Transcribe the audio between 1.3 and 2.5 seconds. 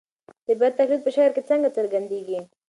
کې څنګه څرګندېږي؟